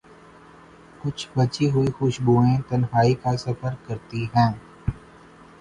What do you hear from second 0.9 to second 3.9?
کچھ بچی ہوئی خوشبویں تنہائی کا سفر